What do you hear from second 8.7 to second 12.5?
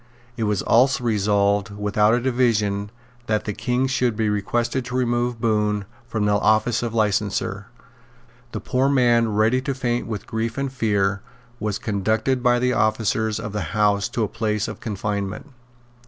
man, ready to faint with grief and fear, was conducted